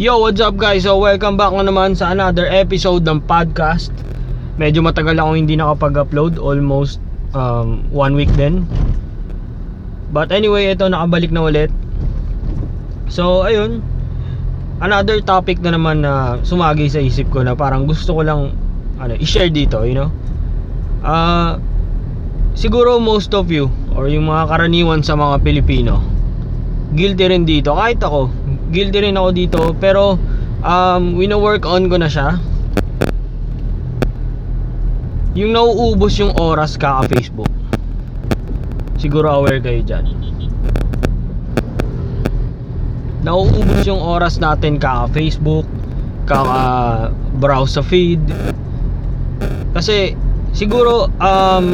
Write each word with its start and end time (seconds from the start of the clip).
Yo, 0.00 0.16
what's 0.16 0.40
up 0.40 0.56
guys? 0.56 0.88
So, 0.88 0.96
welcome 0.96 1.36
back 1.36 1.52
na 1.52 1.60
naman 1.60 1.92
sa 1.92 2.16
another 2.16 2.48
episode 2.48 3.04
ng 3.04 3.20
podcast. 3.28 3.92
Medyo 4.56 4.80
matagal 4.80 5.12
ako 5.20 5.36
hindi 5.36 5.60
nakapag-upload, 5.60 6.40
almost 6.40 7.04
um, 7.36 7.84
one 7.92 8.16
week 8.16 8.32
din. 8.32 8.64
But 10.08 10.32
anyway, 10.32 10.72
ito 10.72 10.88
nakabalik 10.88 11.28
na 11.28 11.44
ulit. 11.44 11.68
So, 13.12 13.44
ayun. 13.44 13.84
Another 14.80 15.20
topic 15.20 15.60
na 15.60 15.76
naman 15.76 16.00
na 16.00 16.40
sumagi 16.48 16.88
sa 16.88 17.04
isip 17.04 17.28
ko 17.28 17.44
na 17.44 17.52
parang 17.52 17.84
gusto 17.84 18.16
ko 18.16 18.24
lang 18.24 18.56
ano, 18.96 19.12
i-share 19.20 19.52
dito, 19.52 19.84
you 19.84 19.92
know. 19.92 20.08
Ah, 21.04 21.60
siguro 22.56 22.96
most 22.96 23.36
of 23.36 23.52
you 23.52 23.68
or 23.92 24.08
yung 24.08 24.32
mga 24.32 24.48
karaniwan 24.48 25.04
sa 25.04 25.12
mga 25.12 25.44
Pilipino 25.44 26.00
guilty 26.90 27.30
rin 27.30 27.46
dito 27.46 27.78
kahit 27.78 28.02
ako 28.02 28.32
guilty 28.70 29.02
rin 29.02 29.18
ako 29.18 29.30
dito 29.34 29.60
pero 29.76 30.14
um, 30.62 31.18
wino-work 31.18 31.66
on 31.66 31.90
ko 31.90 31.98
na 31.98 32.06
siya. 32.06 32.38
Yung 35.34 35.54
nauubos 35.54 36.18
yung 36.18 36.34
oras 36.38 36.74
kaka 36.78 37.06
Facebook. 37.10 37.50
Siguro 38.98 39.30
aware 39.30 39.62
kayo 39.62 39.82
dyan. 39.82 40.06
Nauubos 43.26 43.84
yung 43.86 44.00
oras 44.00 44.38
natin 44.38 44.78
kaka 44.78 45.10
Facebook 45.14 45.66
kaka 46.26 47.10
browse 47.38 47.78
sa 47.78 47.82
feed. 47.82 48.22
Kasi 49.70 50.14
siguro 50.50 51.06
um 51.22 51.66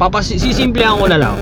papas 0.00 0.32
sisimplihan 0.32 0.96
ko 0.96 1.06
na 1.06 1.20
lang 1.20 1.36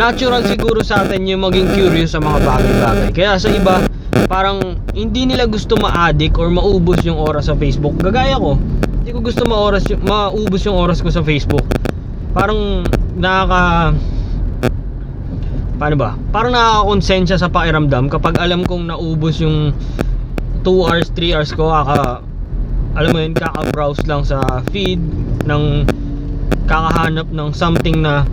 natural 0.00 0.40
siguro 0.48 0.80
sa 0.80 1.04
atin 1.04 1.28
yung 1.28 1.44
maging 1.44 1.68
curious 1.76 2.16
sa 2.16 2.24
mga 2.24 2.40
bagay-bagay. 2.40 3.08
Kaya 3.12 3.36
sa 3.36 3.52
iba, 3.52 3.84
parang 4.32 4.80
hindi 4.96 5.28
nila 5.28 5.44
gusto 5.44 5.76
ma-addict 5.76 6.40
or 6.40 6.48
maubos 6.48 7.04
yung 7.04 7.20
oras 7.20 7.52
sa 7.52 7.54
Facebook. 7.60 8.00
Gagaya 8.00 8.40
ko, 8.40 8.56
hindi 9.04 9.12
ko 9.12 9.20
gusto 9.20 9.44
ma-oras, 9.44 9.84
yung- 9.92 10.00
maubos 10.08 10.64
yung 10.64 10.80
oras 10.80 11.04
ko 11.04 11.12
sa 11.12 11.20
Facebook. 11.20 11.68
Parang 12.32 12.88
nakaka... 13.20 13.92
Paano 15.76 15.96
ba? 16.00 16.16
Parang 16.32 16.52
nakakakonsensya 16.56 17.36
sa 17.36 17.52
pakiramdam 17.52 18.08
kapag 18.08 18.40
alam 18.40 18.64
kong 18.64 18.88
naubos 18.88 19.36
yung 19.44 19.76
2 20.64 20.64
hours, 20.64 21.12
3 21.12 21.36
hours 21.36 21.52
ko 21.52 21.68
kaka 21.68 22.24
alam 22.90 23.10
mo 23.14 23.18
yun, 23.22 23.32
kaka-browse 23.36 24.02
lang 24.10 24.26
sa 24.26 24.42
feed 24.74 24.98
ng 25.46 25.86
kakahanap 26.66 27.28
ng 27.30 27.48
something 27.54 28.02
na 28.02 28.26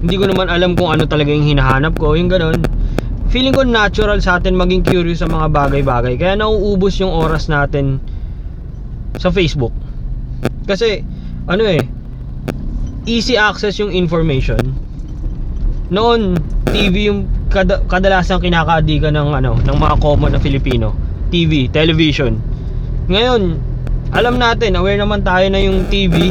hindi 0.00 0.16
ko 0.20 0.28
naman 0.28 0.52
alam 0.52 0.76
kung 0.76 0.92
ano 0.92 1.08
talaga 1.08 1.32
yung 1.32 1.46
hinahanap 1.48 1.96
ko, 1.96 2.12
yung 2.12 2.28
ganun. 2.28 2.60
Feeling 3.32 3.56
ko 3.56 3.64
natural 3.64 4.20
sa 4.20 4.36
atin 4.36 4.54
maging 4.54 4.84
curious 4.84 5.24
sa 5.24 5.28
mga 5.28 5.48
bagay-bagay. 5.50 6.20
Kaya 6.20 6.36
nauubos 6.36 7.00
yung 7.00 7.10
oras 7.10 7.48
natin 7.48 7.98
sa 9.16 9.32
Facebook. 9.32 9.72
Kasi, 10.68 11.00
ano 11.48 11.62
eh, 11.64 11.80
easy 13.08 13.38
access 13.38 13.80
yung 13.80 13.90
information. 13.94 14.60
Noon, 15.88 16.36
TV 16.70 17.08
yung 17.08 17.30
kada, 17.48 17.80
kadalasan 17.86 18.42
kinakaadikan 18.42 19.14
ng 19.14 19.28
ano, 19.32 19.56
ng 19.62 19.76
mga 19.78 19.96
common 20.02 20.34
na 20.34 20.40
Filipino. 20.42 20.92
TV, 21.30 21.70
television. 21.70 22.36
Ngayon, 23.06 23.58
alam 24.14 24.34
natin, 24.38 24.78
aware 24.78 24.98
naman 24.98 25.22
tayo 25.26 25.46
na 25.50 25.58
yung 25.58 25.86
TV, 25.90 26.30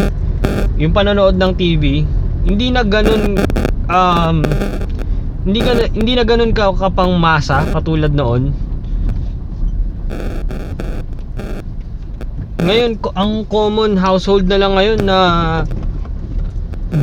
yung 0.80 0.92
panonood 0.96 1.36
ng 1.36 1.52
TV, 1.56 2.04
hindi 2.46 2.70
na 2.70 2.86
ganun 2.86 3.42
um 3.90 4.38
hindi 5.46 5.60
ka 5.62 5.72
hindi 5.94 6.14
na 6.14 6.26
ganun 6.26 6.54
ka 6.54 6.74
kapang 6.78 7.18
masa 7.18 7.66
katulad 7.74 8.14
noon. 8.14 8.54
Ngayon 12.66 12.98
ang 13.14 13.46
common 13.46 13.94
household 13.98 14.50
na 14.50 14.58
lang 14.58 14.74
ngayon 14.74 15.06
na 15.06 15.20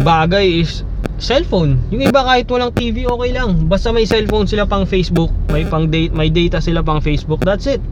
bagay 0.03 0.63
is 0.63 0.83
cellphone. 1.23 1.79
Yung 1.95 2.03
iba 2.03 2.23
kahit 2.27 2.51
walang 2.51 2.75
TV 2.75 3.07
okay 3.07 3.31
lang. 3.31 3.71
Basta 3.71 3.95
may 3.95 4.07
cellphone 4.07 4.51
sila 4.51 4.67
pang 4.67 4.87
Facebook, 4.87 5.31
may 5.55 5.63
pang 5.63 5.87
date, 5.87 6.11
may 6.11 6.31
data 6.35 6.59
sila 6.59 6.83
pang 6.83 6.99
Facebook. 6.99 7.47
That's 7.47 7.71
it. 7.71 7.83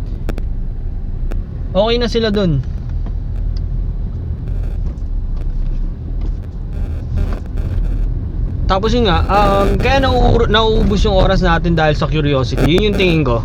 Okay 1.71 1.97
na 2.03 2.11
sila 2.11 2.35
dun. 2.35 2.59
Tapos 8.71 8.95
yun 8.95 9.11
nga, 9.11 9.27
um, 9.27 9.75
kaya 9.83 9.99
nauubos 10.47 11.03
yung 11.03 11.19
oras 11.19 11.43
natin 11.43 11.75
dahil 11.75 11.99
sa 11.99 12.07
curiosity. 12.07 12.71
Yun 12.71 12.95
yung 12.95 12.97
tingin 12.97 13.23
ko. 13.27 13.43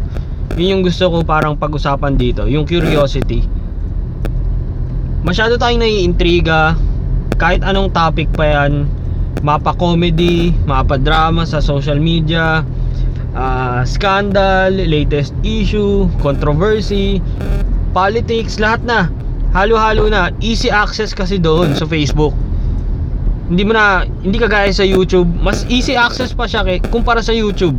Yun 0.53 0.67
yung 0.69 0.83
gusto 0.85 1.09
ko 1.09 1.25
parang 1.25 1.57
pag-usapan 1.57 2.13
dito, 2.13 2.45
yung 2.45 2.61
curiosity. 2.69 3.41
Masyado 5.25 5.57
tayong 5.57 5.81
naiintriga, 5.81 6.77
kahit 7.41 7.65
anong 7.65 7.89
topic 7.89 8.29
pa 8.37 8.45
yan, 8.45 8.85
mapa 9.41 9.73
comedy, 9.73 10.53
mapa 10.69 11.01
drama 11.01 11.41
sa 11.41 11.57
social 11.57 11.97
media, 11.97 12.61
ah, 13.33 13.81
scandal, 13.81 14.77
latest 14.77 15.33
issue, 15.41 16.05
controversy, 16.21 17.17
politics, 17.97 18.61
lahat 18.61 18.85
na. 18.85 18.99
Halo-halo 19.57 20.05
na. 20.05 20.29
Easy 20.37 20.69
access 20.69 21.17
kasi 21.17 21.41
doon 21.41 21.73
sa 21.73 21.89
Facebook 21.89 22.44
hindi 23.45 23.61
mo 23.61 23.77
na 23.77 24.05
hindi 24.25 24.37
kagaya 24.41 24.69
sa 24.73 24.85
YouTube. 24.85 25.29
Mas 25.41 25.65
easy 25.69 25.93
access 25.93 26.33
pa 26.33 26.49
siya 26.49 26.65
kay, 26.65 26.81
kumpara 26.81 27.21
sa 27.21 27.33
YouTube. 27.33 27.77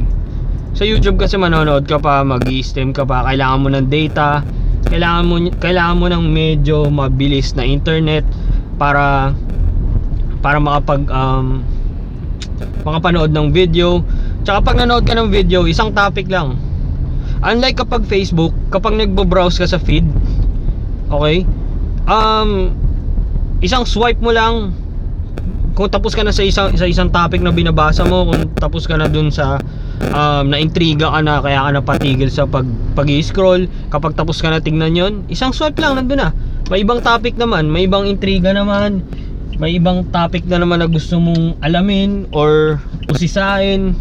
Sa 0.76 0.86
YouTube 0.86 1.18
kasi 1.18 1.34
manonood 1.34 1.88
ka 1.88 1.98
pa 1.98 2.22
mag-stream 2.22 2.94
ka 2.94 3.02
pa. 3.02 3.26
Kailangan 3.26 3.58
mo 3.58 3.68
ng 3.72 3.86
data. 3.90 4.44
Kailangan 4.86 5.22
mo 5.26 5.34
kailangan 5.58 5.96
mo 5.98 6.06
ng 6.06 6.24
medyo 6.30 6.86
mabilis 6.86 7.56
na 7.58 7.66
internet 7.66 8.22
para 8.78 9.34
para 10.44 10.62
makapag 10.62 11.02
um, 11.10 11.64
makapanood 12.86 13.34
ng 13.34 13.50
video. 13.50 14.06
Tsaka 14.46 14.62
pag 14.62 14.76
nanood 14.78 15.02
ka 15.02 15.18
ng 15.18 15.26
video 15.26 15.66
isang 15.66 15.90
topic 15.90 16.30
lang. 16.30 16.54
Unlike 17.42 17.82
kapag 17.82 18.06
Facebook 18.06 18.54
kapag 18.70 18.94
nagbo-browse 18.94 19.58
ka 19.58 19.66
sa 19.66 19.82
feed 19.82 20.06
okay? 21.10 21.42
Um 22.06 22.70
isang 23.64 23.88
swipe 23.88 24.20
mo 24.22 24.30
lang 24.30 24.85
kung 25.76 25.92
tapos 25.92 26.16
ka 26.16 26.24
na 26.24 26.32
sa 26.32 26.40
isang 26.40 26.72
sa 26.72 26.88
isang 26.88 27.12
topic 27.12 27.44
na 27.44 27.52
binabasa 27.52 28.00
mo, 28.08 28.24
kung 28.24 28.48
tapos 28.56 28.88
ka 28.88 28.96
na 28.96 29.12
dun 29.12 29.28
sa 29.28 29.60
um, 30.08 30.48
na-intriga 30.48 31.12
ka 31.12 31.20
na 31.20 31.44
kaya 31.44 31.60
ka 31.68 31.70
napatigil 31.76 32.32
sa 32.32 32.48
pag 32.48 32.64
pag-scroll, 32.96 33.68
kapag 33.92 34.16
tapos 34.16 34.40
ka 34.40 34.48
na 34.48 34.64
tingnan 34.64 34.96
'yon, 34.96 35.12
isang 35.28 35.52
swipe 35.52 35.76
lang 35.76 36.00
nandun 36.00 36.24
na. 36.24 36.32
May 36.72 36.80
ibang 36.80 37.04
topic 37.04 37.36
naman, 37.36 37.68
may 37.68 37.84
ibang 37.84 38.08
intriga 38.08 38.56
naman, 38.56 39.04
may 39.60 39.76
ibang 39.76 40.08
topic 40.08 40.48
na 40.48 40.64
naman 40.64 40.80
na 40.80 40.88
gusto 40.88 41.20
mong 41.20 41.60
alamin 41.60 42.24
or 42.32 42.80
usisain. 43.12 43.92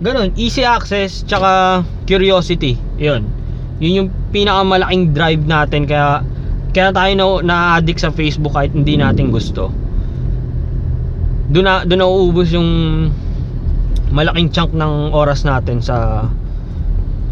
Ganon, 0.00 0.32
easy 0.40 0.64
access 0.64 1.20
tsaka 1.20 1.84
curiosity. 2.08 2.80
'Yon. 2.96 3.28
Yun 3.76 3.92
yung 3.92 4.08
pinakamalaking 4.32 5.12
drive 5.12 5.44
natin 5.44 5.84
kaya 5.84 6.24
kaya 6.72 6.96
tayo 6.96 7.12
na 7.12 7.26
na-addict 7.44 8.00
sa 8.00 8.08
Facebook 8.08 8.56
kahit 8.56 8.72
hindi 8.72 8.96
natin 8.96 9.28
gusto 9.28 9.68
doon 11.48 11.64
na 11.64 11.74
doon 11.88 12.00
nauubos 12.04 12.52
yung 12.52 12.70
malaking 14.12 14.52
chunk 14.52 14.72
ng 14.72 15.12
oras 15.12 15.44
natin 15.44 15.80
sa 15.80 16.28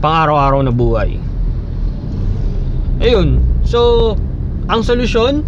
pang-araw-araw 0.00 0.60
na 0.64 0.72
buhay. 0.72 1.16
Ayun. 3.00 3.40
So, 3.64 4.12
ang 4.68 4.84
solusyon 4.84 5.44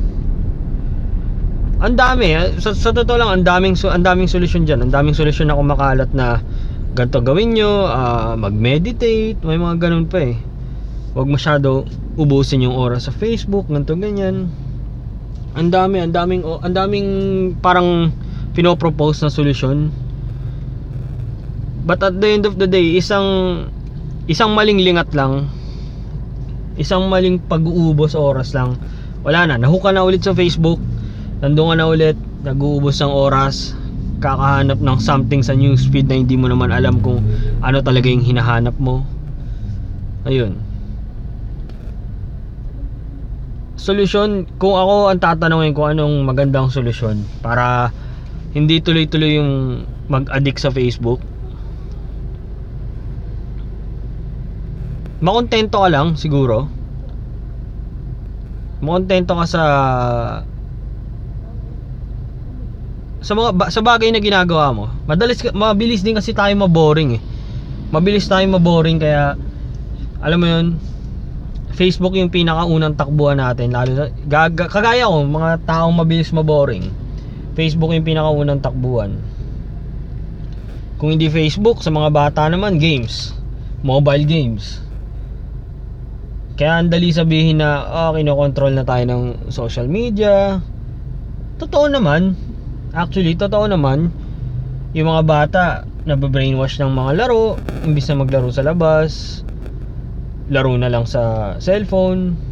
ang 1.79 1.95
dami, 1.95 2.35
eh. 2.35 2.59
sa, 2.59 2.75
sa 2.75 2.91
totoo 2.91 3.23
lang 3.23 3.31
ang 3.31 3.45
daming 3.47 3.79
ang 3.87 4.03
daming 4.03 4.27
solusyon 4.27 4.67
diyan. 4.67 4.83
Ang 4.83 4.93
daming 4.93 5.15
solusyon 5.15 5.47
na 5.47 5.55
kumakalat 5.55 6.11
na 6.11 6.43
ganito 6.99 7.23
gawin 7.23 7.55
nyo, 7.55 7.87
ah, 7.87 8.35
mag-meditate, 8.35 9.39
may 9.47 9.55
mga 9.55 9.87
ganun 9.87 10.11
pa 10.11 10.27
eh. 10.27 10.35
Huwag 11.15 11.31
masyado 11.31 11.87
ubusin 12.19 12.67
yung 12.67 12.75
oras 12.75 13.07
sa 13.07 13.15
Facebook, 13.15 13.71
ganito 13.71 13.95
ganyan. 13.95 14.51
Ang 15.55 15.71
dami, 15.71 16.03
ang 16.03 16.11
daming 16.11 16.43
ang 16.43 16.75
daming 16.75 17.09
parang 17.63 18.11
pinopropose 18.59 19.23
na 19.23 19.31
solusyon. 19.31 19.95
But 21.87 22.03
at 22.03 22.19
the 22.19 22.27
end 22.27 22.43
of 22.43 22.59
the 22.59 22.67
day, 22.67 22.99
isang 22.99 23.71
isang 24.27 24.51
maling 24.59 24.83
lingat 24.83 25.15
lang, 25.15 25.47
isang 26.75 27.07
maling 27.07 27.39
pag-uubos 27.47 28.19
oras 28.19 28.51
lang, 28.59 28.75
wala 29.23 29.47
na, 29.47 29.63
nahuka 29.63 29.95
na 29.95 30.03
ulit 30.03 30.27
sa 30.27 30.35
Facebook, 30.35 30.83
nandun 31.39 31.79
na 31.79 31.87
ulit, 31.87 32.19
nag-uubos 32.43 32.99
ng 32.99 33.15
oras, 33.15 33.79
kakahanap 34.19 34.83
ng 34.83 34.99
something 34.99 35.39
sa 35.39 35.55
newsfeed 35.55 36.11
na 36.11 36.19
hindi 36.19 36.35
mo 36.35 36.51
naman 36.51 36.75
alam 36.75 36.99
kung 36.99 37.23
ano 37.63 37.79
talaga 37.79 38.11
yung 38.11 38.27
hinahanap 38.27 38.75
mo. 38.83 39.07
Ayun. 40.27 40.59
Solusyon, 43.79 44.51
kung 44.59 44.75
ako 44.75 45.15
ang 45.15 45.23
tatanungin 45.23 45.71
kung 45.71 45.95
anong 45.95 46.27
magandang 46.27 46.69
solusyon 46.69 47.23
para 47.39 47.95
hindi 48.57 48.81
tuloy-tuloy 48.81 49.33
yung 49.37 49.53
mag-addict 50.09 50.61
sa 50.63 50.73
Facebook 50.73 51.21
makontento 55.19 55.83
ka 55.83 55.89
lang 55.91 56.15
siguro. 56.15 56.71
Makontento 58.79 59.35
ka 59.35 59.47
sa 59.47 59.63
sa 63.19 63.33
mga 63.35 63.51
sa 63.75 63.81
bagay 63.83 64.15
na 64.15 64.23
ginagawa 64.23 64.71
mo. 64.71 64.85
Madalis 65.11 65.43
ka- 65.43 65.55
mabilis 65.55 66.07
din 66.07 66.15
kasi 66.15 66.31
tayo 66.31 66.55
maboring 66.55 67.19
eh. 67.19 67.23
Mabilis 67.91 68.31
tayo 68.31 68.47
maboring 68.47 69.03
kaya 69.03 69.35
alam 70.23 70.39
mo 70.39 70.47
'yun, 70.47 70.67
Facebook 71.75 72.15
yung 72.15 72.31
pinakaunang 72.31 72.95
takbuhan 72.95 73.39
natin 73.39 73.75
lalo 73.75 74.11
gaga, 74.27 74.71
kagaya 74.71 75.11
ko 75.11 75.27
mga 75.27 75.67
taong 75.67 75.95
mabilis 75.99 76.31
maboring. 76.31 76.87
Facebook 77.59 77.91
yung 77.91 78.07
pinakaunang 78.07 78.63
takbuhan. 78.63 79.19
Kung 81.03 81.11
hindi 81.11 81.27
Facebook, 81.27 81.83
sa 81.83 81.91
mga 81.91 82.15
bata 82.15 82.47
naman, 82.47 82.79
games. 82.79 83.35
Mobile 83.83 84.23
games. 84.23 84.79
Kaya 86.55 86.79
ang 86.79 86.91
dali 86.91 87.11
sabihin 87.11 87.59
na, 87.59 87.83
oh, 87.87 88.15
kinokontrol 88.15 88.75
na 88.79 88.87
tayo 88.87 89.03
ng 89.11 89.51
social 89.51 89.91
media. 89.91 90.63
Totoo 91.59 91.91
naman. 91.91 92.39
Actually, 92.95 93.35
totoo 93.35 93.67
naman. 93.67 94.15
Yung 94.95 95.11
mga 95.11 95.23
bata, 95.27 95.63
nababrainwash 96.07 96.79
ng 96.79 96.95
mga 96.95 97.27
laro, 97.27 97.59
imbis 97.83 98.07
na 98.07 98.23
maglaro 98.23 98.55
sa 98.55 98.63
labas. 98.63 99.43
Laro 100.47 100.79
na 100.79 100.91
lang 100.91 101.11
sa 101.11 101.55
cellphone. 101.59 102.48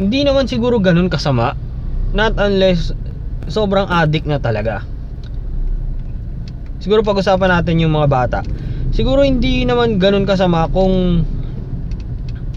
Hindi 0.00 0.24
naman 0.24 0.48
siguro 0.48 0.80
ganun 0.80 1.12
kasama. 1.12 1.52
Not 2.16 2.40
unless 2.40 2.96
sobrang 3.52 3.84
addict 3.84 4.24
na 4.24 4.40
talaga. 4.40 4.80
Siguro 6.80 7.04
pag-usapan 7.04 7.60
natin 7.60 7.84
yung 7.84 7.92
mga 7.92 8.08
bata. 8.08 8.40
Siguro 8.96 9.20
hindi 9.20 9.68
naman 9.68 10.00
ganun 10.00 10.24
kasama 10.24 10.72
kung 10.72 11.20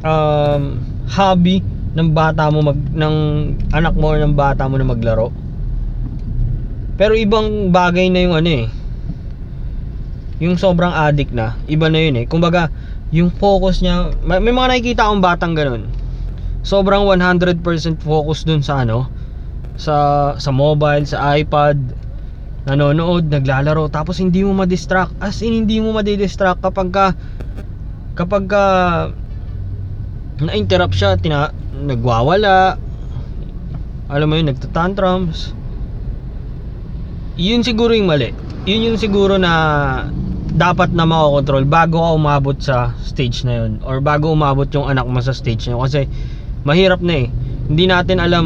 um, 0.08 0.62
hobby 1.12 1.60
ng 1.94 2.10
bata 2.16 2.48
mo 2.48 2.64
mag 2.64 2.80
ng 2.80 3.16
anak 3.76 3.94
mo 3.94 4.16
ng 4.16 4.34
bata 4.34 4.64
mo 4.72 4.80
na 4.80 4.88
maglaro. 4.88 5.30
Pero 6.96 7.12
ibang 7.20 7.76
bagay 7.76 8.08
na 8.08 8.24
yung 8.24 8.40
ano 8.40 8.50
eh. 8.50 8.66
Yung 10.40 10.56
sobrang 10.56 10.96
addict 10.96 11.36
na, 11.36 11.60
iba 11.68 11.92
na 11.92 12.00
yun 12.00 12.24
eh. 12.24 12.26
Kumbaga, 12.26 12.72
yung 13.12 13.36
focus 13.36 13.84
niya, 13.84 14.16
may, 14.24 14.40
may 14.40 14.56
mga 14.56 14.68
nakikita 14.72 15.02
akong 15.12 15.22
batang 15.22 15.54
ganun. 15.54 16.03
Sobrang 16.64 17.04
100% 17.06 17.60
focus 18.00 18.48
dun 18.48 18.64
sa 18.64 18.88
ano, 18.88 19.12
sa 19.76 20.32
sa 20.40 20.52
mobile, 20.56 21.04
sa 21.04 21.36
iPad, 21.36 21.76
nanonood, 22.64 23.28
naglalaro, 23.28 23.92
tapos 23.92 24.24
hindi 24.24 24.48
mo 24.48 24.64
ma-distract. 24.64 25.20
As 25.20 25.44
in, 25.44 25.68
hindi 25.68 25.84
mo 25.84 25.92
ma-distract 25.92 26.64
kapag 26.64 26.90
ka 26.96 27.06
kapag 28.16 28.48
ka 28.48 28.64
na-interrupt 30.40 30.96
siya, 30.96 31.20
tina, 31.20 31.52
nagwawala, 31.76 32.80
alam 34.10 34.28
mo 34.28 34.34
yun, 34.40 34.50
nagtatantrums. 34.50 35.52
Yun 37.36 37.66
siguro 37.66 37.98
yung 37.98 38.10
mali. 38.10 38.30
Yun 38.70 38.94
yung 38.94 39.00
siguro 39.02 39.42
na 39.42 39.54
dapat 40.54 40.94
na 40.94 41.10
makokontrol 41.10 41.66
bago 41.66 41.98
ka 41.98 42.10
umabot 42.14 42.58
sa 42.62 42.94
stage 43.02 43.42
na 43.42 43.66
yun 43.66 43.82
or 43.82 43.98
bago 44.06 44.30
umabot 44.30 44.70
yung 44.70 44.86
anak 44.86 45.10
mo 45.10 45.18
sa 45.18 45.34
stage 45.34 45.66
na 45.66 45.74
yun 45.74 45.82
kasi 45.82 46.06
mahirap 46.64 47.00
na 47.00 47.24
eh. 47.24 47.28
Hindi 47.68 47.86
natin 47.88 48.20
alam 48.20 48.46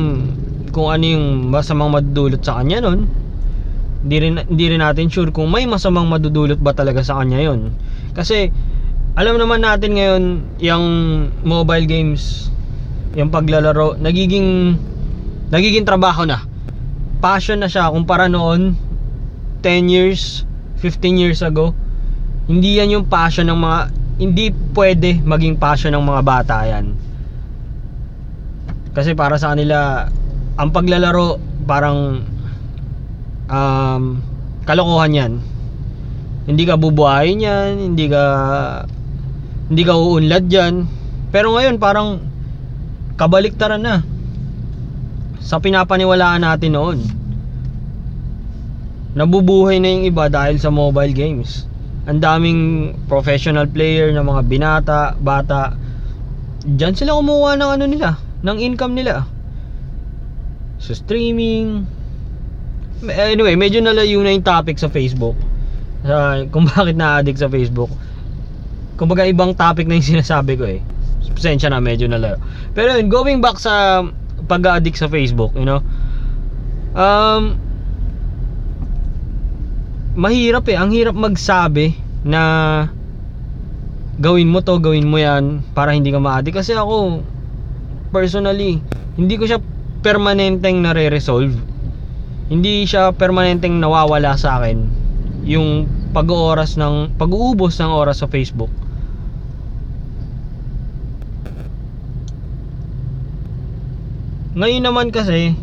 kung 0.70 0.94
ano 0.94 1.06
yung 1.06 1.50
masamang 1.50 1.90
madudulot 1.90 2.42
sa 2.42 2.62
kanya 2.62 2.86
nun. 2.86 3.10
Hindi 4.06 4.18
rin, 4.22 4.34
hindi 4.46 4.66
rin 4.70 4.82
natin 4.82 5.10
sure 5.10 5.34
kung 5.34 5.50
may 5.50 5.66
masamang 5.66 6.06
madudulot 6.06 6.62
ba 6.62 6.74
talaga 6.74 7.02
sa 7.02 7.22
kanya 7.22 7.42
yun. 7.42 7.74
Kasi 8.14 8.54
alam 9.18 9.42
naman 9.42 9.66
natin 9.66 9.98
ngayon 9.98 10.24
yung 10.62 10.86
mobile 11.42 11.90
games 11.90 12.54
yung 13.18 13.34
paglalaro 13.34 13.98
nagiging 13.98 14.78
nagiging 15.50 15.88
trabaho 15.88 16.22
na. 16.28 16.46
Passion 17.18 17.58
na 17.58 17.66
siya. 17.66 17.90
Kumpara 17.90 18.30
noon 18.30 18.78
10 19.66 19.90
years 19.90 20.46
15 20.82 21.18
years 21.18 21.42
ago 21.42 21.74
hindi 22.48 22.78
yan 22.78 22.94
yung 22.94 23.06
passion 23.10 23.50
ng 23.50 23.60
mga 23.60 23.80
hindi 24.18 24.46
pwede 24.74 25.20
maging 25.22 25.58
passion 25.58 25.94
ng 25.94 26.06
mga 26.06 26.22
bata 26.24 26.56
yan 26.64 26.94
kasi 28.98 29.14
para 29.14 29.38
sa 29.38 29.54
kanila 29.54 30.10
ang 30.58 30.74
paglalaro 30.74 31.38
parang 31.70 32.26
um, 33.46 34.04
kalokohan 34.66 35.14
yan. 35.14 35.34
Hindi 36.50 36.66
ka 36.66 36.82
bubuhayin 36.82 37.46
yan 37.46 37.72
hindi 37.94 38.10
ka 38.10 38.24
hindi 39.70 39.84
ka 39.86 39.94
uunlad 39.94 40.50
yan 40.50 40.90
pero 41.30 41.54
ngayon 41.54 41.78
parang 41.78 42.26
kabaliktaran 43.22 43.86
na. 43.86 44.02
Sa 45.46 45.62
pinapaniwalaan 45.62 46.42
natin 46.42 46.74
noon 46.74 46.98
nabubuhay 49.14 49.78
na 49.78 49.94
yung 49.94 50.10
iba 50.10 50.26
dahil 50.26 50.58
sa 50.58 50.74
mobile 50.74 51.14
games. 51.14 51.70
Ang 52.10 52.18
daming 52.18 52.62
professional 53.06 53.70
player 53.70 54.10
na 54.10 54.26
mga 54.26 54.42
binata, 54.46 55.02
bata 55.22 55.78
Diyan 56.66 56.98
sila 56.98 57.14
kumuha 57.18 57.58
ng 57.58 57.72
ano 57.78 57.86
nila 57.86 58.27
ng 58.42 58.58
income 58.62 58.94
nila. 58.94 59.26
Sa 60.78 60.94
streaming. 60.94 61.86
Anyway 63.06 63.58
medyo 63.58 63.82
nalayo 63.82 64.22
na 64.22 64.34
yung 64.34 64.46
topic 64.46 64.78
sa 64.78 64.90
Facebook. 64.90 65.38
Uh, 66.06 66.46
kung 66.54 66.70
bakit 66.70 66.94
na-addict 66.98 67.42
sa 67.42 67.50
Facebook. 67.50 67.90
Kumbaga 68.98 69.26
ibang 69.30 69.54
topic 69.54 69.86
na 69.86 69.98
yung 69.98 70.10
sinasabi 70.18 70.54
ko 70.58 70.66
eh. 70.66 70.82
Pasensya 71.38 71.70
na 71.70 71.78
medyo 71.78 72.10
nalayo. 72.10 72.42
Pero 72.74 72.98
yun 72.98 73.10
going 73.10 73.40
back 73.42 73.62
sa 73.62 74.02
pag-addict 74.50 74.98
sa 74.98 75.10
Facebook 75.10 75.54
you 75.54 75.66
know? 75.66 75.82
Um 76.98 77.58
mahirap 80.18 80.66
eh. 80.66 80.78
Ang 80.78 80.90
hirap 80.98 81.14
magsabi 81.14 81.94
na 82.26 82.42
gawin 84.18 84.50
mo 84.50 84.66
to 84.66 84.82
gawin 84.82 85.06
mo 85.06 85.22
yan 85.22 85.62
para 85.78 85.94
hindi 85.94 86.10
ka 86.10 86.18
ma-addict. 86.18 86.58
Kasi 86.58 86.74
ako 86.74 87.22
personally 88.10 88.82
hindi 89.18 89.34
ko 89.36 89.50
siya 89.50 89.60
permanenteng 90.06 90.86
nare-resolve. 90.86 91.58
Hindi 92.48 92.86
siya 92.86 93.12
permanenteng 93.12 93.82
nawawala 93.82 94.38
sa 94.38 94.62
akin 94.62 94.78
yung 95.48 95.90
pag-ooras 96.14 96.78
ng 96.78 97.18
pag-uubos 97.18 97.82
ng 97.82 97.92
oras 97.92 98.22
sa 98.22 98.28
Facebook. 98.30 98.72
Ngayon 104.58 104.84
naman 104.86 105.08
kasi 105.10 105.54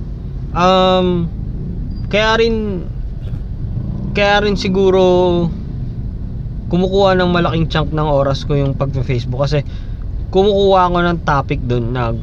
um 0.54 1.26
kaya 2.10 2.38
rin 2.38 2.86
kaya 4.14 4.42
rin 4.46 4.54
siguro 4.54 5.02
kumukuha 6.70 7.18
ng 7.18 7.30
malaking 7.30 7.66
chunk 7.66 7.90
ng 7.90 8.06
oras 8.06 8.46
ko 8.46 8.54
yung 8.54 8.78
pagpe-Facebook 8.78 9.42
kasi 9.46 9.66
kumukuha 10.30 10.90
ako 10.90 10.98
ng 11.02 11.18
topic 11.26 11.58
doon 11.66 11.90
na 11.90 12.14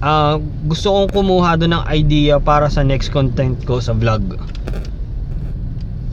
uh, 0.00 0.36
gusto 0.68 0.92
kong 0.92 1.08
kumuha 1.12 1.56
doon 1.60 1.80
ng 1.80 1.84
idea 1.92 2.36
para 2.40 2.68
sa 2.68 2.84
next 2.84 3.12
content 3.14 3.56
ko 3.64 3.80
sa 3.80 3.96
vlog. 3.96 4.36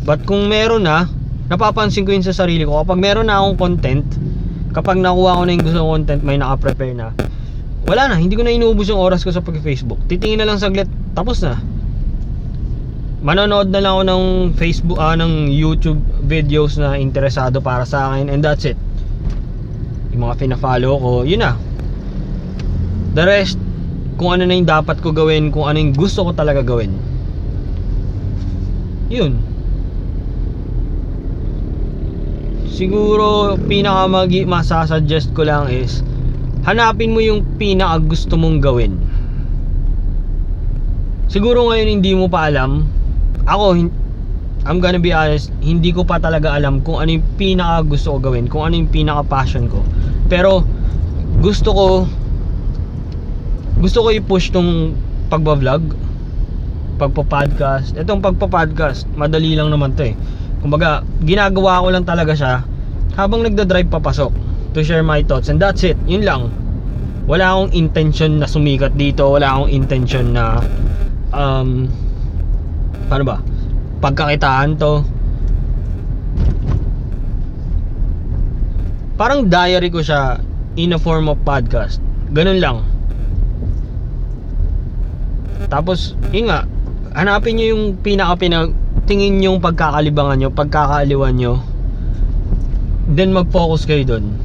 But 0.07 0.23
kung 0.23 0.47
meron 0.47 0.87
na, 0.87 1.11
napapansin 1.51 2.07
ko 2.07 2.15
yun 2.15 2.23
sa 2.23 2.35
sarili 2.35 2.63
ko 2.63 2.79
kapag 2.83 2.99
meron 2.99 3.27
na 3.27 3.43
akong 3.43 3.59
content, 3.59 4.07
kapag 4.71 4.99
nakuha 4.99 5.39
ko 5.39 5.43
na 5.43 5.51
yung 5.51 5.65
gusto 5.65 5.79
kong 5.83 5.93
content, 6.03 6.21
may 6.23 6.37
naka-prepare 6.39 6.95
na. 6.95 7.11
Wala 7.87 8.11
na, 8.11 8.15
hindi 8.19 8.35
ko 8.35 8.43
na 8.43 8.51
inuubos 8.51 8.87
yung 8.87 8.99
oras 8.99 9.23
ko 9.23 9.31
sa 9.31 9.43
pag-Facebook. 9.43 9.99
Titingin 10.07 10.43
na 10.43 10.47
lang 10.47 10.59
saglit, 10.59 10.87
tapos 11.15 11.43
na 11.43 11.59
manonood 13.17 13.73
na 13.73 13.81
lang 13.81 13.93
ako 13.97 14.03
ng 14.05 14.23
Facebook 14.53 14.99
ah, 15.01 15.17
ng 15.17 15.49
YouTube 15.49 15.99
videos 16.23 16.77
na 16.77 16.95
interesado 17.01 17.57
para 17.59 17.81
sa 17.81 18.13
akin 18.13 18.29
and 18.29 18.45
that's 18.45 18.63
it 18.63 18.77
yung 20.13 20.29
mga 20.29 20.37
fina-follow 20.37 20.95
ko 21.01 21.11
yun 21.25 21.41
na 21.41 21.57
the 23.17 23.25
rest 23.25 23.57
kung 24.17 24.33
ano 24.33 24.49
na 24.49 24.57
yung 24.57 24.65
dapat 24.65 24.97
ko 24.99 25.13
gawin 25.13 25.53
kung 25.53 25.69
ano 25.69 25.77
yung 25.77 25.93
gusto 25.93 26.25
ko 26.25 26.33
talaga 26.33 26.65
gawin. 26.65 26.91
Yun. 29.13 29.37
Siguro 32.67 33.57
pinaka 33.69 34.05
magi 34.09 34.43
masasuggest 34.43 35.33
ko 35.33 35.45
lang 35.45 35.69
is 35.69 36.01
hanapin 36.65 37.13
mo 37.13 37.21
yung 37.21 37.45
pinaka 37.61 38.01
gusto 38.03 38.35
mong 38.35 38.57
gawin. 38.59 38.97
Siguro 41.29 41.69
ngayon 41.69 42.01
hindi 42.01 42.11
mo 42.17 42.25
pa 42.27 42.49
alam. 42.49 42.89
Ako 43.45 43.87
I'm 44.67 44.83
gonna 44.83 44.99
be 44.99 45.15
honest 45.15 45.53
hindi 45.63 45.95
ko 45.95 46.03
pa 46.03 46.19
talaga 46.19 46.57
alam 46.57 46.83
kung 46.83 46.99
ano 46.99 47.21
yung 47.21 47.25
pinaka 47.39 47.85
gusto 47.87 48.17
ko 48.17 48.33
gawin 48.33 48.49
kung 48.49 48.67
ano 48.67 48.81
yung 48.81 48.89
pinaka 48.91 49.23
passion 49.23 49.69
ko. 49.69 49.85
Pero 50.27 50.65
gusto 51.39 51.69
ko 51.71 51.85
gusto 53.77 54.01
ko 54.01 54.09
i-push 54.09 54.49
tong 54.49 54.97
pagba-vlog 55.29 55.93
pagpa-podcast. 56.97 57.93
Itong 57.93 58.25
pagpa-podcast 58.25 59.05
madali 59.13 59.53
lang 59.53 59.69
naman 59.69 59.93
to 59.93 60.11
eh. 60.11 60.15
Kumbaga 60.65 61.05
ginagawa 61.21 61.85
ko 61.85 61.87
lang 61.93 62.03
talaga 62.09 62.33
siya 62.33 62.65
habang 63.13 63.45
nagda-drive 63.45 63.89
papasok 63.93 64.33
to 64.73 64.81
share 64.81 65.05
my 65.05 65.21
thoughts 65.21 65.47
and 65.53 65.61
that's 65.61 65.85
it. 65.85 65.95
Yun 66.09 66.25
lang. 66.25 66.49
Wala 67.29 67.53
akong 67.53 67.71
intention 67.77 68.41
na 68.41 68.49
sumikat 68.49 68.97
dito. 68.97 69.29
Wala 69.29 69.53
akong 69.53 69.69
intention 69.69 70.33
na 70.33 70.57
um 71.37 71.85
paano 73.05 73.23
ba? 73.23 73.37
Pagkakitaan 74.01 74.81
to. 74.81 75.05
Parang 79.17 79.49
diary 79.49 79.93
ko 79.93 80.01
siya 80.01 80.41
in 80.77 80.93
a 80.93 80.99
form 81.01 81.29
of 81.29 81.37
podcast. 81.45 82.01
Ganun 82.33 82.57
lang 82.57 82.96
tapos 85.67 86.15
yun 86.31 86.51
nga 86.51 86.67
hanapin 87.15 87.59
nyo 87.59 87.65
yung 87.75 87.83
pinaka 87.99 88.39
pinag 88.39 88.71
tingin 89.07 89.39
yung 89.39 89.63
pagkakalibangan 89.63 90.37
nyo 90.39 90.49
pagkakaaliwan 90.51 91.35
nyo. 91.35 91.53
Then 93.07 93.31
mag-focus 93.31 93.87
kayo 93.87 94.03
doon 94.03 94.35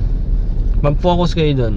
mag-focus 0.83 1.35
kayo 1.35 1.55
doon 1.55 1.77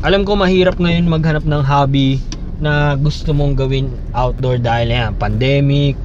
alam 0.00 0.24
ko 0.24 0.32
mahirap 0.32 0.80
ngayon 0.80 1.12
maghanap 1.12 1.44
ng 1.44 1.60
hobby 1.60 2.22
na 2.60 2.96
gusto 2.96 3.36
mong 3.36 3.52
gawin 3.56 3.92
outdoor 4.12 4.60
dahil 4.60 4.92
yan 4.92 5.16
pandemic. 5.16 5.96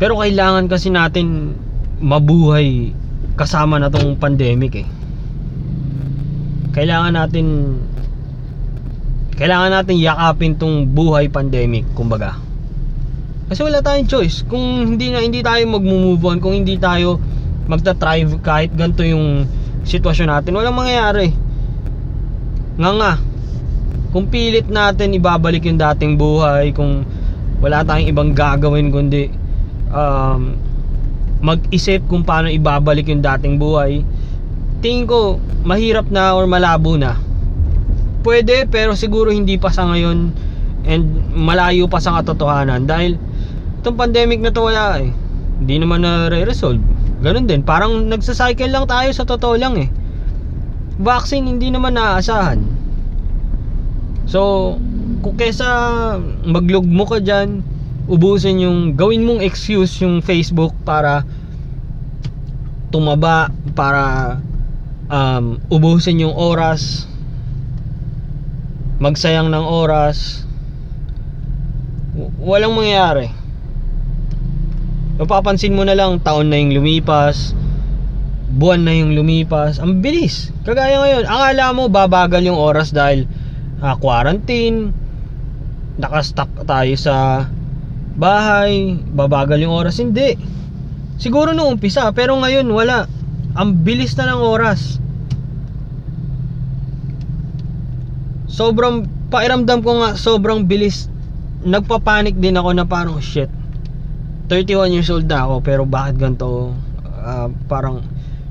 Pero 0.00 0.16
kailangan 0.20 0.64
kasi 0.68 0.88
natin 0.88 1.56
mabuhay 2.00 2.92
kasama 3.36 3.76
na 3.76 3.92
tong 3.92 4.16
pandemic 4.16 4.84
eh. 4.84 4.88
Kailangan 6.72 7.20
natin 7.20 7.46
kailangan 9.38 9.70
natin 9.70 10.02
yakapin 10.02 10.58
tong 10.58 10.82
buhay 10.90 11.30
pandemic 11.30 11.86
kumbaga. 11.94 12.34
Kasi 13.48 13.64
wala 13.64 13.80
tayong 13.80 14.10
choice. 14.10 14.44
Kung 14.44 14.60
hindi 14.98 15.08
na 15.14 15.24
hindi 15.24 15.40
tayo 15.40 15.62
magmo-move 15.70 16.22
on 16.26 16.38
kung 16.42 16.58
hindi 16.58 16.76
tayo 16.76 17.16
magta-thrive 17.70 18.42
kahit 18.44 18.74
ganito 18.74 19.06
yung 19.06 19.46
sitwasyon 19.86 20.28
natin 20.28 20.58
walang 20.58 20.76
mangyayari. 20.76 21.32
Nga 22.76 22.90
nga 22.98 23.12
kung 24.10 24.26
pilit 24.26 24.66
natin 24.66 25.16
ibabalik 25.16 25.64
yung 25.68 25.78
dating 25.78 26.18
buhay 26.18 26.74
kung 26.74 27.06
wala 27.62 27.84
tayong 27.86 28.08
ibang 28.08 28.30
gagawin 28.32 28.88
kundi 28.90 29.28
um, 29.92 30.56
mag-isip 31.44 32.02
kung 32.08 32.24
paano 32.24 32.50
ibabalik 32.50 33.06
yung 33.12 33.22
dating 33.22 33.60
buhay 33.60 34.02
tingin 34.80 35.04
ko 35.04 35.36
mahirap 35.66 36.08
na 36.08 36.32
or 36.34 36.48
malabo 36.48 36.96
na 36.96 37.20
pwede 38.22 38.66
pero 38.70 38.94
siguro 38.98 39.30
hindi 39.30 39.58
pa 39.58 39.70
sa 39.70 39.88
ngayon. 39.88 40.46
And 40.88 41.04
malayo 41.36 41.90
pa 41.90 42.00
sa 42.00 42.16
katotohanan. 42.20 42.88
Dahil 42.88 43.20
itong 43.82 43.98
pandemic 43.98 44.40
na 44.40 44.54
to 44.54 44.66
wala 44.66 45.02
eh. 45.02 45.12
Hindi 45.58 45.74
naman 45.82 46.06
na 46.06 46.30
re-resolve 46.32 46.98
ganun 47.18 47.50
din. 47.50 47.66
Parang 47.66 48.06
nagsa-cycle 48.06 48.70
lang 48.70 48.86
tayo 48.86 49.10
sa 49.10 49.26
totoo 49.26 49.58
lang 49.58 49.74
eh. 49.78 49.88
Vaccine 50.98 51.46
hindi 51.46 51.70
naman 51.70 51.98
naaasahan. 51.98 52.62
So 54.28 54.74
kung 55.22 55.34
kesa 55.34 55.66
maglugmo 56.46 57.02
ka 57.08 57.18
dyan 57.18 57.64
ubusin 58.06 58.62
yung 58.62 58.78
gawin 58.94 59.26
mong 59.26 59.42
excuse 59.42 59.98
yung 60.00 60.22
Facebook 60.22 60.72
para 60.86 61.26
tumaba 62.88 63.50
para 63.74 64.38
um, 65.10 65.58
ubusin 65.68 66.22
yung 66.22 66.32
oras 66.32 67.04
magsayang 68.98 69.50
ng 69.50 69.64
oras. 69.66 70.46
Walang 72.38 72.74
mangyayari. 72.74 73.30
Mapapansin 75.18 75.74
mo 75.74 75.82
na 75.82 75.98
lang 75.98 76.22
taon 76.22 76.50
na 76.50 76.58
yung 76.58 76.78
lumipas 76.78 77.58
buwan 78.48 78.80
na 78.82 78.96
yung 78.96 79.12
lumipas. 79.12 79.76
Ang 79.76 80.00
bilis. 80.00 80.48
Kagaya 80.64 80.98
ngayon 81.04 81.24
akala 81.28 81.76
mo 81.76 81.92
babagal 81.92 82.40
yung 82.40 82.56
oras 82.56 82.90
dahil 82.90 83.28
ah, 83.84 83.94
quarantine 84.00 84.90
nakastuck 85.98 86.48
tayo 86.62 86.94
sa 86.96 87.46
bahay 88.18 88.96
babagal 89.12 89.60
yung 89.60 89.74
oras. 89.74 90.00
Hindi. 90.00 90.34
Siguro 91.20 91.52
nung 91.52 91.76
umpisa 91.76 92.08
pero 92.16 92.34
ngayon 92.40 92.66
wala. 92.72 93.04
Ang 93.58 93.82
bilis 93.82 94.14
na 94.16 94.32
ng 94.32 94.42
oras 94.42 95.02
sobrang 98.58 99.06
pairamdam 99.30 99.78
ko 99.86 100.02
nga 100.02 100.18
sobrang 100.18 100.66
bilis. 100.66 101.06
Nagpapanik 101.62 102.38
din 102.38 102.58
ako 102.58 102.70
na 102.74 102.86
parang 102.86 103.18
shit 103.18 103.50
31 104.50 104.94
years 104.94 105.10
old 105.10 105.26
na 105.26 105.46
ako 105.46 105.62
pero 105.62 105.82
bakit 105.86 106.18
ganito? 106.18 106.74
Ah, 107.18 107.46
parang 107.70 108.02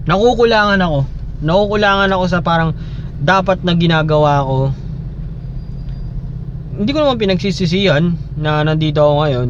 nakukulangan 0.07 0.79
ako. 0.79 0.99
Nakukulangan 1.43 2.09
ako 2.13 2.23
sa 2.29 2.39
parang 2.39 2.71
dapat 3.17 3.65
na 3.65 3.73
ginagawa 3.73 4.45
ko. 4.45 4.57
Hindi 6.77 6.91
ko 6.93 6.99
naman 7.01 7.17
pinagsisisihan 7.17 8.13
na 8.37 8.61
nandito 8.61 9.01
ako 9.01 9.13
ngayon. 9.25 9.49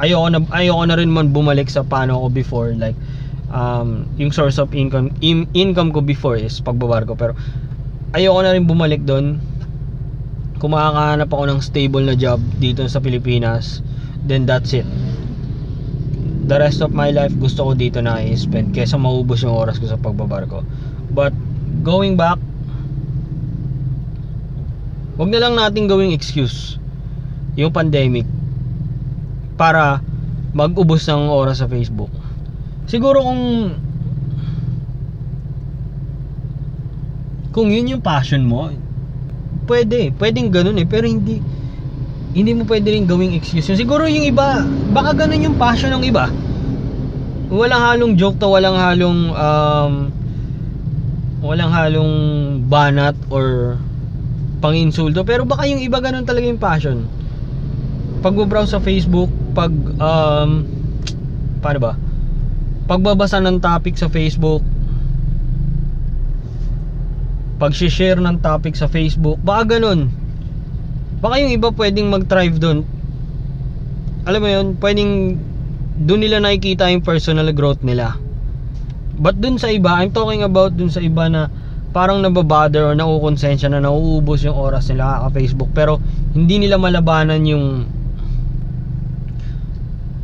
Ayoko 0.00 0.26
na 0.32 0.38
ayoko 0.54 0.82
na 0.88 0.96
rin 0.96 1.12
man 1.12 1.28
bumalik 1.34 1.68
sa 1.68 1.84
paano 1.84 2.16
ako 2.22 2.26
before 2.32 2.70
like 2.72 2.96
um, 3.52 4.08
yung 4.16 4.32
source 4.32 4.56
of 4.56 4.72
income 4.72 5.12
in, 5.20 5.44
income 5.52 5.92
ko 5.92 6.00
before 6.00 6.38
is 6.38 6.62
pagbabarko 6.64 7.18
pero 7.18 7.36
ayoko 8.16 8.40
na 8.40 8.56
rin 8.56 8.64
bumalik 8.64 9.04
doon 9.04 9.36
kung 10.58 10.74
makakahanap 10.74 11.28
ako 11.28 11.44
ng 11.48 11.60
stable 11.60 12.04
na 12.04 12.16
job 12.16 12.40
dito 12.56 12.82
sa 12.88 12.98
Pilipinas 12.98 13.84
then 14.24 14.48
that's 14.48 14.74
it. 14.74 14.88
The 16.48 16.56
rest 16.56 16.80
of 16.80 16.96
my 16.96 17.12
life 17.12 17.36
gusto 17.36 17.68
ko 17.68 17.72
dito 17.76 18.00
na 18.00 18.24
i-spend 18.24 18.72
kesa 18.72 18.96
maubos 18.96 19.44
yung 19.44 19.52
oras 19.52 19.76
ko 19.76 19.86
sa 19.86 20.00
pagbabarko. 20.00 20.64
But 21.12 21.36
going 21.84 22.16
back 22.16 22.40
wag 25.20 25.28
na 25.28 25.42
lang 25.44 25.58
natin 25.58 25.90
gawing 25.90 26.14
excuse 26.14 26.78
yung 27.58 27.74
pandemic 27.74 28.24
para 29.58 29.98
mag-ubos 30.54 31.04
ng 31.10 31.28
oras 31.28 31.60
sa 31.60 31.66
Facebook. 31.66 32.10
Siguro 32.88 33.20
kung 33.20 33.42
kung 37.58 37.74
yun 37.74 37.98
yung 37.98 38.02
passion 38.06 38.46
mo 38.46 38.70
pwede 39.66 40.14
pwedeng 40.14 40.48
ganun 40.54 40.78
eh. 40.78 40.86
Pero 40.86 41.10
hindi 41.10 41.42
hindi 42.38 42.54
mo 42.54 42.62
pwede 42.70 42.94
rin 42.94 43.10
gawing 43.10 43.34
excuse 43.34 43.66
siguro 43.74 44.06
yung 44.06 44.30
iba 44.30 44.62
baka 44.94 45.26
ganun 45.26 45.42
yung 45.50 45.56
passion 45.58 45.90
ng 45.90 46.06
iba. 46.06 46.30
Walang 47.50 47.82
halong 47.82 48.12
joke 48.14 48.38
to 48.38 48.46
walang 48.46 48.78
halong 48.78 49.34
um, 49.34 49.92
walang 51.42 51.74
halong 51.74 52.14
banat 52.70 53.18
or 53.26 53.74
panginsulto. 54.62 55.26
Pero 55.26 55.42
baka 55.42 55.66
yung 55.66 55.82
iba 55.82 55.98
ganun 55.98 56.22
talaga 56.22 56.46
yung 56.46 56.62
passion. 56.62 57.02
Pag 58.22 58.38
browse 58.46 58.70
sa 58.70 58.78
Facebook 58.78 59.34
pag 59.50 59.74
um, 59.98 60.62
paano 61.58 61.78
ba? 61.82 61.92
Pagbabasa 62.86 63.42
ng 63.42 63.58
topic 63.58 63.98
sa 63.98 64.06
Facebook 64.06 64.62
pag 67.58 67.74
share 67.74 68.22
ng 68.22 68.38
topic 68.38 68.78
sa 68.78 68.86
Facebook. 68.86 69.42
Baka 69.42 69.78
ganun. 69.78 70.08
Baka 71.18 71.42
yung 71.42 71.52
iba 71.52 71.74
pwedeng 71.74 72.08
mag-thrive 72.08 72.56
doon 72.62 72.86
alam 74.28 74.44
mo 74.44 74.48
yun 74.52 74.66
pwedeng 74.76 75.40
doon 76.04 76.20
nila 76.20 76.36
nakikita 76.44 76.92
yung 76.92 77.00
personal 77.00 77.48
growth 77.56 77.80
nila. 77.80 78.20
But 79.16 79.40
dun 79.40 79.56
sa 79.56 79.72
iba 79.72 79.96
I'm 79.96 80.12
talking 80.12 80.44
about 80.44 80.76
dun 80.76 80.92
sa 80.92 81.00
iba 81.00 81.32
na 81.32 81.48
parang 81.96 82.20
nababother 82.20 82.92
or 82.92 82.94
nakukonsensya 82.94 83.72
na 83.72 83.80
nauubos 83.80 84.44
yung 84.44 84.52
oras 84.52 84.92
nila 84.92 85.24
ka 85.24 85.32
Facebook 85.32 85.72
pero 85.72 85.96
hindi 86.36 86.60
nila 86.60 86.76
malabanan 86.76 87.40
yung 87.48 87.88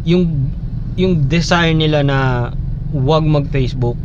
yung 0.05 0.53
yung 1.01 1.25
desire 1.27 1.73
nila 1.73 2.05
na 2.05 2.19
wag 2.93 3.25
mag 3.25 3.49
Facebook 3.49 3.97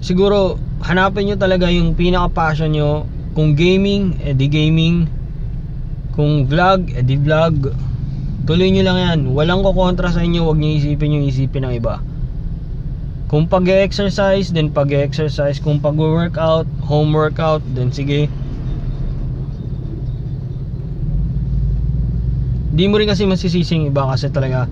siguro 0.00 0.56
hanapin 0.80 1.28
nyo 1.28 1.36
talaga 1.36 1.68
yung 1.68 1.94
pinaka 1.94 2.32
passion 2.32 2.72
nyo. 2.72 3.04
Kung 3.36 3.54
gaming 3.54 4.18
edi 4.26 4.50
gaming. 4.50 5.06
Kung 6.16 6.50
vlog 6.50 6.90
edi 6.90 7.14
vlog. 7.20 7.70
Tuloy 8.48 8.74
nyo 8.74 8.82
lang 8.82 8.98
yan. 8.98 9.20
Walang 9.30 9.62
kukontra 9.62 10.10
sa 10.10 10.24
inyo. 10.24 10.48
Wag 10.48 10.58
nyo 10.58 10.68
isipin 10.74 11.14
yung 11.14 11.24
isipin 11.28 11.62
ng 11.68 11.74
iba. 11.78 12.02
Kung 13.30 13.46
pag-exercise 13.46 14.50
then 14.50 14.74
pag-exercise. 14.74 15.62
Kung 15.62 15.78
pag-workout 15.78 16.66
home 16.82 17.14
workout 17.14 17.62
then 17.78 17.94
sige. 17.94 18.26
Di 22.74 22.88
mo 22.90 22.98
rin 22.98 23.06
kasi 23.06 23.28
masisising 23.28 23.92
iba 23.92 24.08
kasi 24.08 24.32
talaga 24.32 24.66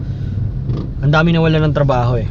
ang 0.99 1.13
dami 1.15 1.31
na 1.31 1.39
wala 1.39 1.63
ng 1.63 1.75
trabaho 1.77 2.19
eh. 2.19 2.27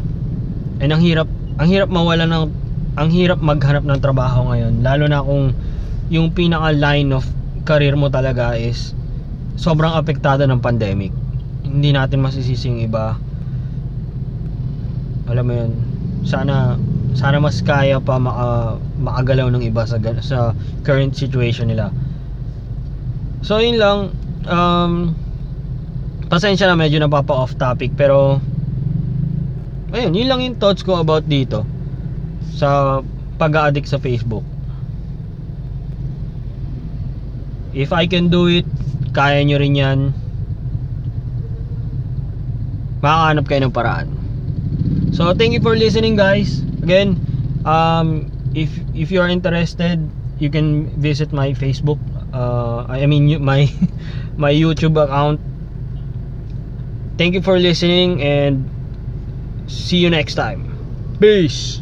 And 0.84 0.92
ang 0.92 1.00
hirap 1.00 1.30
ang 1.58 1.70
hirap 1.72 1.88
mawala 1.88 2.27
ng 2.27 2.66
ang 2.98 3.13
hirap 3.13 3.38
maghanap 3.38 3.86
ng 3.86 4.00
trabaho 4.01 4.50
ngayon 4.50 4.82
lalo 4.82 5.06
na 5.06 5.22
kung 5.22 5.54
yung 6.10 6.34
pinaka 6.34 6.74
line 6.74 7.13
of 7.13 7.30
career 7.62 7.94
mo 7.94 8.10
talaga 8.10 8.58
is 8.58 8.98
sobrang 9.60 9.94
apektado 9.94 10.48
ng 10.48 10.63
pandemic. 10.63 11.13
Hindi 11.62 11.92
natin 11.92 12.24
masisisi 12.24 12.72
yung 12.72 12.82
iba. 12.82 13.20
Alam 15.30 15.46
mo 15.46 15.54
yun 15.54 15.72
sana 16.25 16.80
sana 17.13 17.38
mas 17.39 17.62
kaya 17.62 18.01
pa 18.01 18.18
maka, 18.18 18.77
makagalaw 19.00 19.48
ng 19.54 19.63
iba 19.63 19.86
sa 19.86 20.01
sa 20.24 20.58
current 20.82 21.13
situation 21.13 21.70
nila. 21.70 21.94
So 23.46 23.62
yun 23.62 23.77
lang. 23.77 24.10
Um, 24.48 25.13
pasensya 26.32 26.66
na 26.72 26.80
medyo 26.80 26.98
napapa 26.98 27.36
off 27.36 27.54
topic 27.60 27.94
pero 27.94 28.39
ayun 29.92 30.16
yun 30.16 30.27
lang 30.27 30.39
yung 30.44 30.56
thoughts 30.60 30.84
ko 30.84 31.00
about 31.00 31.27
dito 31.27 31.76
sa 32.54 33.01
pag-addict 33.38 33.88
sa 33.88 34.00
Facebook. 34.01 34.44
If 37.77 37.94
I 37.94 38.10
can 38.10 38.34
do 38.34 38.50
it 38.50 38.66
kaya 39.18 39.42
nyo 39.46 39.58
rin 39.58 39.74
yan. 39.74 40.00
Makakahanap 43.01 43.46
kayo 43.46 43.62
ng 43.66 43.74
paraan. 43.74 44.08
So 45.13 45.34
thank 45.34 45.54
you 45.54 45.62
for 45.62 45.74
listening 45.74 46.18
guys. 46.18 46.62
Again 46.86 47.18
um, 47.66 48.30
if 48.54 48.70
if 48.94 49.10
you 49.10 49.22
are 49.22 49.30
interested 49.30 50.01
you 50.38 50.54
can 50.54 50.89
visit 51.01 51.34
my 51.34 51.54
Facebook 51.58 51.98
uh, 52.34 52.86
I 52.89 53.06
mean 53.06 53.42
my 53.42 53.70
my 54.44 54.54
YouTube 54.54 54.98
account. 54.98 55.42
Thank 57.18 57.34
you 57.34 57.42
for 57.42 57.58
listening 57.58 58.22
and 58.22 58.70
see 59.66 59.98
you 59.98 60.13
next 60.13 60.38
time. 60.38 60.70
Peace 61.18 61.82